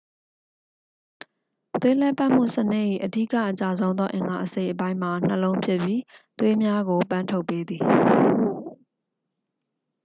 [1.81, 6.01] သွေးလှည့်ပတ်မှုစနစ်၏ အဓိက အကျဆုံးသော အင်္ဂါအစိတ်အပိုင်းမှာ နှလုံးဖြစ်ပြီး
[6.39, 7.83] သွေးများကို ပန်းထုတ်ပေးသည်